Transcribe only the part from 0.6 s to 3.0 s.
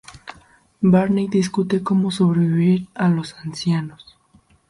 Barney discute cómo sobrevivir